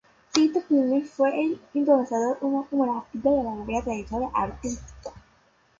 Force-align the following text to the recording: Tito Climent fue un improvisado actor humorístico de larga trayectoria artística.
Tito 0.31 0.61
Climent 0.67 1.05
fue 1.07 1.29
un 1.29 1.61
improvisado 1.75 2.31
actor 2.31 2.65
humorístico 2.71 3.35
de 3.37 3.43
larga 3.43 3.83
trayectoria 3.83 4.29
artística. 4.33 5.11